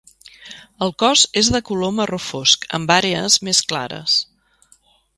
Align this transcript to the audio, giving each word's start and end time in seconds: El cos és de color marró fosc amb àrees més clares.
El 0.85 0.93
cos 1.03 1.25
és 1.41 1.51
de 1.57 1.61
color 1.69 1.93
marró 1.99 2.21
fosc 2.31 2.67
amb 2.81 2.97
àrees 2.99 3.39
més 3.49 3.65
clares. 3.73 4.21